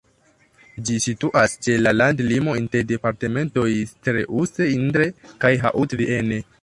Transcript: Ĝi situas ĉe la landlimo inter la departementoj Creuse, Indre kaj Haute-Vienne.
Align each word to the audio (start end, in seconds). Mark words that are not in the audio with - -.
Ĝi 0.87 0.95
situas 1.03 1.51
ĉe 1.65 1.75
la 1.81 1.93
landlimo 1.97 2.55
inter 2.61 2.85
la 2.85 2.89
departementoj 2.93 3.67
Creuse, 4.09 4.67
Indre 4.79 5.09
kaj 5.45 5.53
Haute-Vienne. 5.67 6.43